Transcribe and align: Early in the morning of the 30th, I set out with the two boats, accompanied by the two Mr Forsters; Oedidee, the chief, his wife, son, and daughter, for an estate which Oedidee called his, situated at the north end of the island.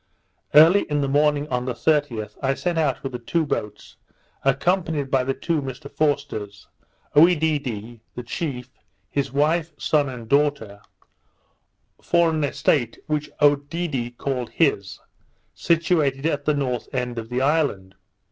Early 0.55 0.87
in 0.89 1.01
the 1.01 1.07
morning 1.07 1.47
of 1.49 1.67
the 1.67 1.75
30th, 1.75 2.35
I 2.41 2.55
set 2.55 2.75
out 2.75 3.03
with 3.03 3.11
the 3.11 3.19
two 3.19 3.45
boats, 3.45 3.97
accompanied 4.43 5.11
by 5.11 5.23
the 5.23 5.35
two 5.35 5.61
Mr 5.61 5.91
Forsters; 5.91 6.65
Oedidee, 7.15 7.99
the 8.15 8.23
chief, 8.23 8.71
his 9.11 9.31
wife, 9.31 9.73
son, 9.77 10.09
and 10.09 10.27
daughter, 10.27 10.81
for 12.01 12.31
an 12.31 12.43
estate 12.43 12.97
which 13.05 13.29
Oedidee 13.41 14.17
called 14.17 14.49
his, 14.49 14.99
situated 15.53 16.25
at 16.25 16.45
the 16.45 16.55
north 16.55 16.87
end 16.95 17.19
of 17.19 17.29
the 17.29 17.41
island. 17.43 17.93